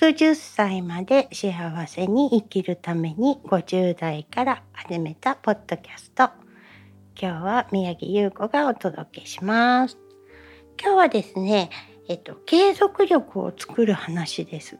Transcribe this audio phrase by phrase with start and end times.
[0.00, 6.30] 110歳まで幸せに生きるために50代から始めたポッドキャスト。
[7.20, 9.98] 今日は宮城優子がお届けします。
[10.82, 11.68] 今日はですね、
[12.08, 14.78] えっと、継続力を作る話です。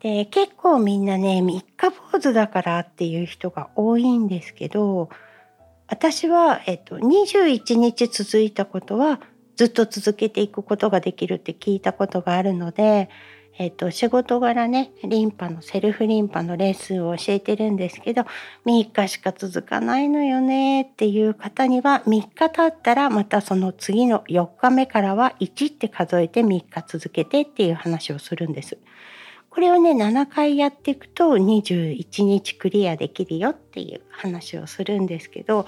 [0.00, 5.10] で、結構みんなね、3日坊主だからっていう人が多いんですけど、
[5.86, 9.20] 私は、えっと、21日続いたことは
[9.54, 13.10] ずっと続けていくことができるって聞いたことがあるので、
[13.60, 18.22] えっと、仕事柄ねリンパのセルフリンパのレッスンを教えてるんですけど
[18.64, 28.78] 3日しか続かないのよねっていう方には3日経ったらまたその次の4日目からは1って数えて3日続けてっていう話をするんです。
[29.50, 35.66] これをね7回やっていくと21日クリアできるよっていう話をするんですけど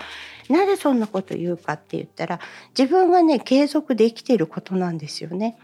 [0.49, 2.41] なぜそんなこと言うかって言ったら
[2.79, 5.59] 自分がね継続できてることなんですよね。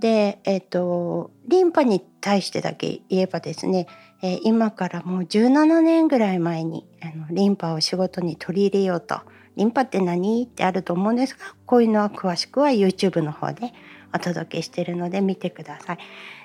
[0.00, 3.86] で、えっ、ー、とリンパに対してだけ言えばですね、
[4.22, 9.20] えー、今からもう17年ぐらい前にあのリンパを仕事に取り入れようと
[9.56, 10.42] リンパって何？
[10.44, 13.72] ってあると思うんですがこういうのは詳しくは YouTube の方で
[14.14, 15.98] お届けしてるので見てください。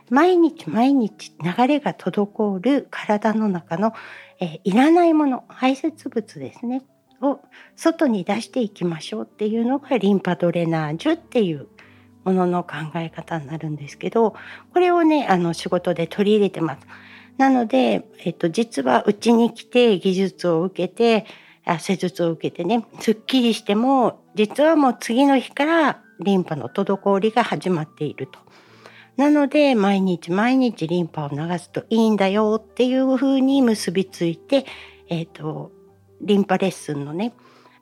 [0.09, 3.93] 毎日毎日流れが滞る体の中の、
[4.39, 6.81] えー、いらないもの排泄物ですね
[7.21, 7.39] を
[7.75, 11.67] 外に出していきましょうっていうのがリンパドレナージュっていう
[12.23, 14.35] ものの考え方になるんですけど
[14.73, 16.87] これをねあの仕事で取り入れてます。
[17.37, 21.25] なので、えっと、実はうちに来て技術を受けて
[21.63, 28.39] あ施術を受けてねすっきりしても実はもう次の日からリンパの滞りが始まっていると。
[29.15, 34.65] なので毎日毎日リンパを流すといいんだよっていうふうに結びついて、
[35.09, 35.73] えっ、と
[36.21, 37.33] リンパレッスンのね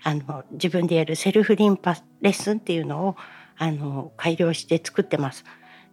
[0.04, 3.16] あの自分でやるセルフリンパレッスンっていうのを
[3.58, 5.45] あの改良して作ってます。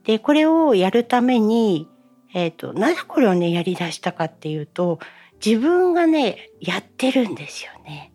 [0.05, 1.89] でこれをやるために、
[2.35, 4.99] えーと、なぜこれをねやりだしたかっていうと
[5.45, 8.13] 自分がねやってるんですよね。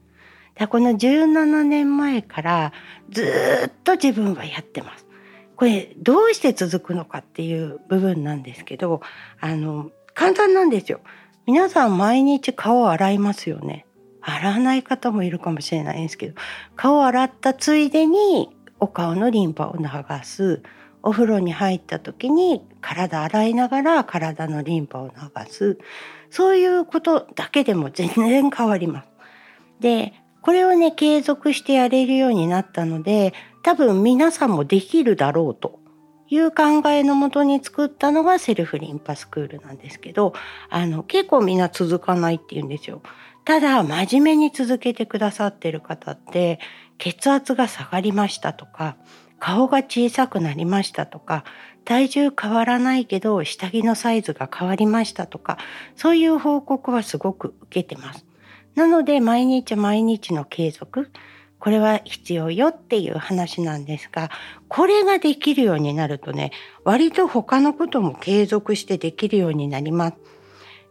[0.56, 2.74] だこの17年前から
[3.10, 3.24] ず
[3.68, 5.06] っと自分はやってます。
[5.56, 9.02] これどうして続くのかっていう部分なんですけど
[9.42, 11.02] あの簡単なんですよ。
[11.46, 13.86] 皆さん毎日顔を洗いますよね。
[14.22, 16.36] 洗わない方もいるかもしれないんですけど
[16.76, 18.50] 顔を洗ったついでに
[18.80, 19.86] お顔のリンパを流
[20.24, 20.62] す
[21.02, 25.78] お風呂に入った時に体洗いながら体のリンパを流す
[26.30, 29.08] そういうことだけでも全然変わります。
[29.80, 35.80] でこれをね継続してやれるようになったので多分皆さんもできるだろうと
[36.30, 40.34] いう考えのもとに作ったのがセルフリンパスクールなんですけど
[40.70, 43.02] あの結構みんな続かないって言うんですよ。
[43.50, 46.60] ただ真面目に続けてくださってる方って
[47.00, 48.96] 血圧が下がりましたとか
[49.40, 51.44] 顔が小さくなりましたとか
[51.84, 55.58] 体重変わらないけど下着のサイズが変わりましたとか
[55.96, 58.24] そういう報告はすごく受けてます。
[58.76, 61.10] なので毎日毎日の継続
[61.58, 64.30] これは必要よっていう話なんですが
[64.68, 66.52] これができるようになるとね
[66.84, 70.39] 割と他のことも継続してできるようになります。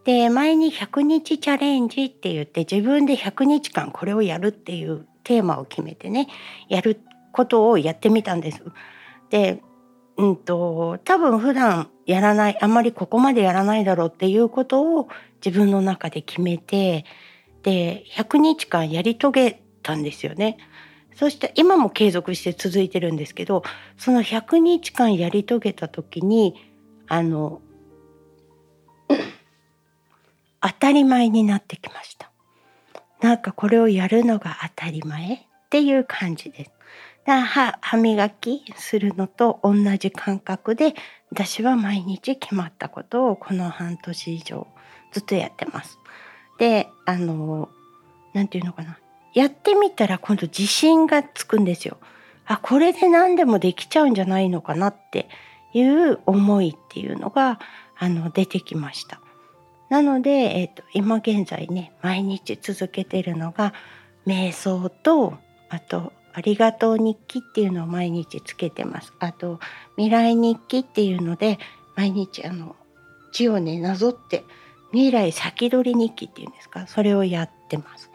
[0.09, 6.29] で前に100日チャレンジって言って自分で100日間これをやるっていうテーマを決めてね
[6.71, 6.99] やる
[7.31, 8.63] ことをやってみたんです。
[9.29, 9.63] で
[10.17, 15.11] うんと多分普段やらないあんまりここまでやらないだろうっていうことを
[15.45, 17.05] 自分の中で決めて
[17.63, 20.57] で100日間やり遂げたんですよね。
[21.17, 23.63] そして今も継続して続いてるんですけど
[23.99, 26.55] その100日間やり遂げた時に
[27.09, 27.61] あの
[30.61, 32.31] 当たり前になってきました。
[33.21, 35.39] なんかこれをやるのが当たり前っ
[35.71, 36.73] ていう感じです。
[37.27, 40.95] 歯歯磨きするのと同じ感覚で
[41.31, 44.67] 私は毎日決まったことをこの半年以上
[45.13, 45.99] ずっとやってます。
[46.59, 47.69] であの
[48.33, 48.99] 何て言うのかな
[49.35, 51.99] やってみたら今度自信がつくんですよ。
[52.47, 55.29] あこれで何でもできちゃうんじゃないのかなって
[55.75, 57.61] いう思いっていうのが
[57.99, 59.21] あの出てきました。
[59.89, 63.73] なので、えーと、今現在ね毎日続けてるのが
[64.27, 65.35] 瞑想と
[65.71, 69.13] あとありがとう日記っていうのを毎日つけてます。
[69.19, 69.61] あと
[69.97, 71.59] 未来日記っていうので
[71.97, 72.77] 毎日あの
[73.33, 74.45] 字をねなぞって
[74.93, 76.87] 未来先取り日記っていうんですか？
[76.87, 78.11] それをやってます。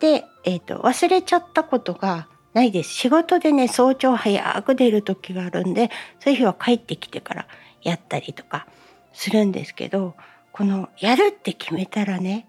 [0.00, 2.90] で、えー、と忘れちゃったことがないです。
[2.90, 5.90] 仕事でね早朝早く出る時があるんで
[6.20, 7.48] そういう日は帰ってきてから
[7.82, 8.66] やったりとか
[9.12, 10.14] するんですけど
[10.54, 12.46] このやるって決めたらね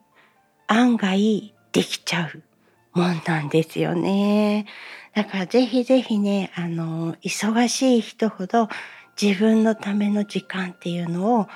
[0.68, 2.44] 案外できちゃう
[2.98, 4.68] もんなんですよね。
[5.16, 8.70] だからぜひぜひねあの忙しい人ほど
[9.20, 11.48] 自分のための時間っていうのを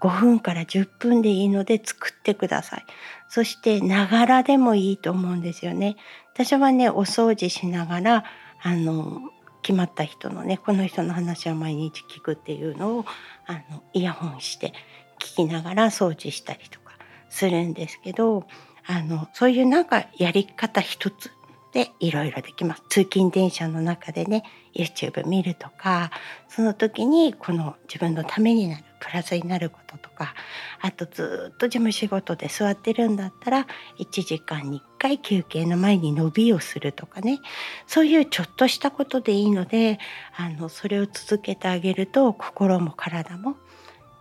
[0.00, 2.84] 5分から10分でいいので作ってください。
[3.28, 5.96] そしてながらでもいいと思うんですよね。
[6.32, 8.24] 私はねお掃除しながら
[8.62, 9.20] あの
[9.62, 13.04] 決まった人のねこの人の話を毎日聞くっていうのを
[13.46, 14.72] あのイヤホンして
[15.18, 16.92] 聞きながら掃除したりとか
[17.28, 18.46] するんですけど
[18.86, 21.30] あのそういうなんかやり方一つ
[21.72, 22.82] でいろいろできます。
[22.88, 24.42] 通勤電車の中でね
[24.74, 26.10] YouTube 見るとか
[26.48, 30.34] その時にこの自分のためになるプラスになることとか
[30.80, 33.66] あとずっと事務仕事で座ってるんだったら
[33.98, 37.38] 1時間に1回休憩の前に伸びをするとかね
[37.86, 39.98] そういうちょっとしたことでいいので
[40.36, 43.56] あのそれを続けてあげると心も体も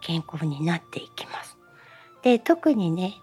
[0.07, 1.57] 健康になっていきます。
[2.23, 3.15] で特にね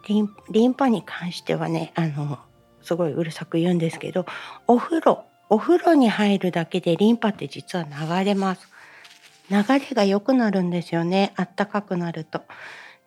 [0.50, 2.38] リンパに関してはねあの
[2.82, 4.26] すごいうるさく言うんですけど
[4.66, 8.68] お風呂お風呂に入るだけでリンパって実は流れます。
[9.50, 12.42] 流れが良くなるんですよねあったかくなると。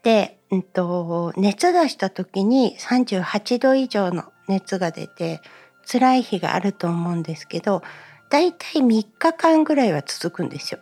[0.04, 5.42] で、うんと、熱出した時に38度以上の熱が出て
[5.86, 7.82] 辛い日があると思うんですけど
[8.30, 10.80] だいたい3日間ぐらいは続くんですよ。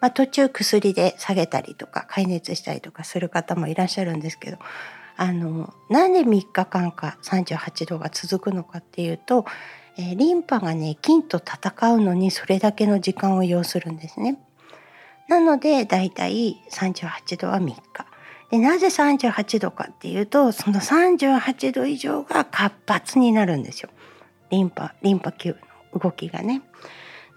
[0.00, 4.58] まあ、途中薬で下げたりとか解熱したりとかする方もいらっしゃるんですけど
[5.16, 9.44] あのなんで3日間か38度が続くのかっていうと、
[9.96, 14.38] えー、リンパがね菌と戦うのにそれだけの時間を要するんですね。
[15.28, 17.82] なのでだいたい38度は3日。
[18.50, 23.90] でなぜ38度かっていうとその38度以上が活発になるんですよ。
[24.50, 25.56] リンパリンパ球
[25.92, 26.62] の動きがね。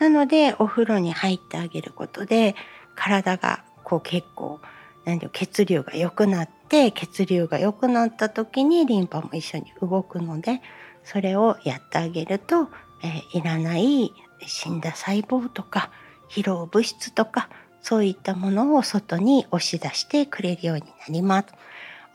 [0.02, 2.56] なのでお風呂に入ってあげることで
[2.96, 4.60] 体がこう結構
[5.06, 10.60] 何ていう血流が良くなって血流が良くなった時にリンパも一緒に動くので
[11.04, 12.68] それをやってあげると、
[13.04, 14.12] えー、いらない
[14.48, 15.92] 死んだ細胞とか
[16.32, 17.48] 疲労物質とか
[17.84, 21.50] そういったものを外に押し出してくれるようになります。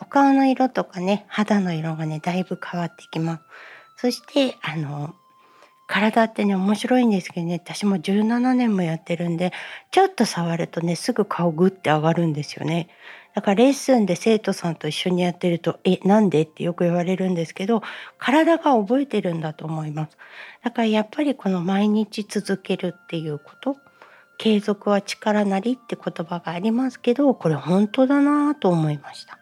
[0.00, 3.42] お顔の色とかね肌の色がねだいぶ変わってきます。
[3.96, 5.14] そしてあの
[5.86, 9.52] 体ってね面白いんですけどね私も17年もやってるんで
[9.90, 12.88] ちょっと触るとねすぐ顔グッて上がるんですよね。
[13.34, 17.82] だからレッスンで生徒さんと一緒にやってると「えなんで?」ってよく言われるんですけど
[18.18, 20.16] 体が覚えてるんだと思います。
[20.64, 23.76] だからやっぱりこの毎日続けるっていうこと
[24.38, 29.38] 継続は力なりって言葉がありますけどこれ本当だなぁと思いました。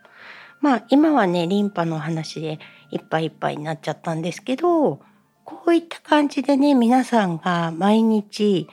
[0.60, 2.58] まあ今はねリンパの話で
[2.90, 5.00] いっぱいいっぱいになっちゃったんですけど
[5.44, 8.68] こういった感じでね皆さんが毎日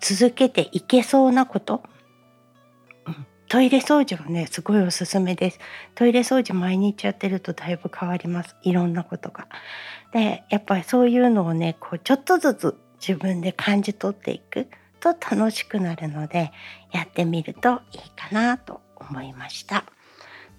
[0.00, 1.82] 続けていけそうなこと、
[3.48, 5.58] トイレ掃除はねすごいおすすめです。
[5.94, 8.56] トイレ掃除毎日やってるとだいぶ変わります。
[8.62, 9.48] いろんなことが。
[10.12, 14.68] でやっぱりそういうのをねこうちょっとずつ自分で感じ取っていく。
[15.02, 16.52] と楽しくなるので
[16.92, 19.84] やってみるといいかなと思いました。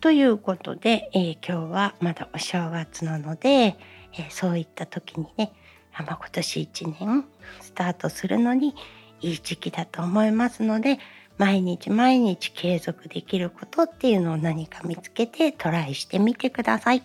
[0.02, 3.78] ということで、えー、今日はまだお正月なので
[4.14, 5.54] えー、そういった時にね、
[5.98, 7.26] まあ、今年1年
[7.62, 8.76] スタートするのに
[9.22, 11.00] いい時期だと思いますので
[11.38, 17.04] 毎日毎日継続できることっていうのを何か見つけてトライしてみてください。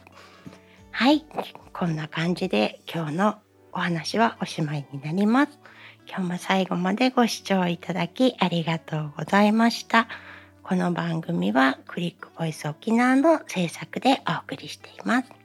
[0.90, 1.24] はい、
[1.72, 3.38] こんな感じで今日の
[3.72, 5.58] お話はおしまいになります。
[6.06, 10.08] 今日も最後までご視聴いただきありがとうございました。
[10.62, 15.37] この番組はクリックボイス沖縄の制作でお送りしています。